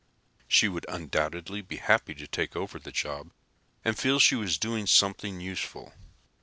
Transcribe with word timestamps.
She 0.47 0.67
would 0.67 0.87
undoubtedly 0.89 1.61
be 1.61 1.75
happy 1.77 2.15
to 2.15 2.25
take 2.25 2.55
over 2.55 2.79
the 2.79 2.91
job 2.91 3.29
and 3.85 3.95
feel 3.95 4.17
she 4.17 4.33
was 4.35 4.57
doing 4.57 4.87
something 4.87 5.39
useful. 5.39 5.93